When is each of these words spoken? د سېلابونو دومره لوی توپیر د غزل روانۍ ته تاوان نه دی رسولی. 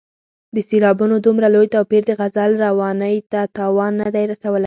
د 0.55 0.57
سېلابونو 0.69 1.15
دومره 1.25 1.47
لوی 1.55 1.67
توپیر 1.75 2.01
د 2.05 2.11
غزل 2.19 2.51
روانۍ 2.65 3.15
ته 3.31 3.41
تاوان 3.57 3.93
نه 4.01 4.07
دی 4.15 4.23
رسولی. 4.31 4.59